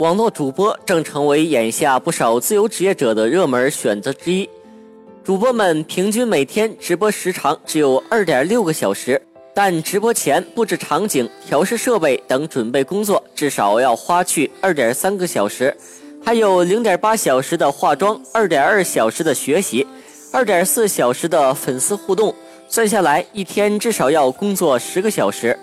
[0.00, 4.48] 网络主播正成为眼下不少自由职业者的热门选择之一。
[5.22, 9.20] 主播们平均每天直播时长只有二点六个小时，
[9.54, 15.76] 但直播前布置场景、调试设备等准备工作至少要花去二点三个小时，
[16.24, 19.86] 还有零点八小时的化妆、二点二小时的学习、
[20.32, 22.34] 二点四小时的粉丝互动，
[22.68, 25.54] 算下来一天至少要工作十个小时。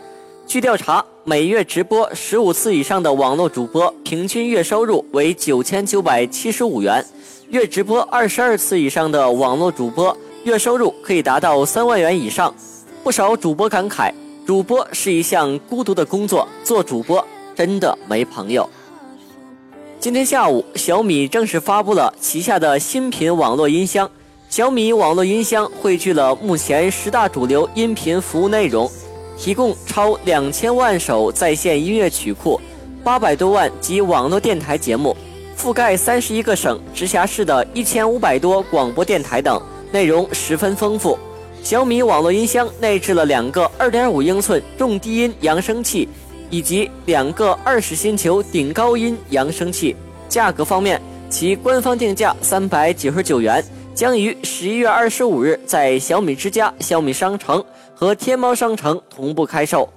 [0.48, 7.06] 据调查，每月直播十五次以上的网络主播平均月收入为九千九百七十五元，
[7.50, 12.56] 月直播二十二次以上的网络主播月收入可以达到三万元以上。
[13.04, 14.10] 不少主播感慨，
[14.46, 17.22] 主播是一项孤独的工作，做主播
[17.54, 18.68] 真的没朋友。
[20.00, 24.10] 今天下午，小米正式发布了旗下的新品网络音箱。
[24.50, 28.90] 小米网络音箱汇聚了目前十大主流音频服务内容。
[29.38, 32.60] 提供超两千万首在线音乐曲库，
[33.04, 35.16] 八百多万及网络电台节目，
[35.58, 41.18] 覆盖三十一个省直辖市的一千五百多广播电台等，内容十分丰富。
[41.64, 46.08] 小米网络音箱内置了两个二点五英寸重低音扬声器，
[46.50, 49.96] 以及两个二十星球顶高音扬声器。
[50.28, 53.64] 价格方面，其官方定价三百九十九元，
[53.98, 57.66] 将于十一月二十五日在小米之家、小米商城。
[57.96, 59.90] 和天猫商城同步开售。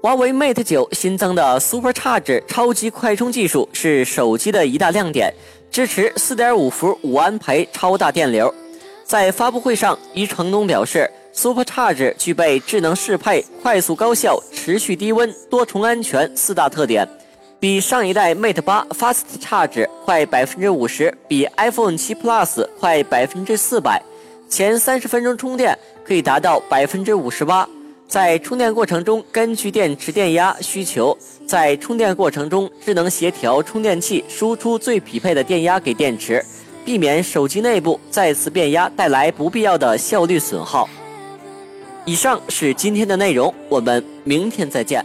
[0.00, 5.34] 华为 Mate 九新增的 Super Charge 超级快充技术是手机的一大亮点，
[5.68, 8.54] 支持4.5伏五安培超大电流。
[9.02, 17.04] 在发布会上，余承东表示，Super Charge 具备智能适配、快速高效、持续低温、多重安全四大特点，
[17.58, 24.00] 比上一代 Mate 八 Fast Charge 快百分之五十，比 iPhone 7 Plus 快百分之四百。
[24.48, 27.66] 前三十分钟充电可以达到百分之五十八，
[28.06, 31.16] 在充电过程中根据电池电压需求，
[31.46, 36.44] 在充电过程中智能协调充电器输出最匹配的电压给电池，
[36.84, 40.86] 避免手机内部再次变压带来不必要的效率损耗。
[42.04, 45.04] 以上是今天的内容，我们明天再见。